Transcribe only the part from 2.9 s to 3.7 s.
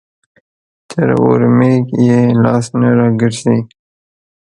راګرځي.